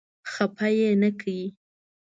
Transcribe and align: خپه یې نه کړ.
خپه 0.31 0.67
یې 0.77 0.89
نه 1.01 1.09
کړ. 1.19 1.25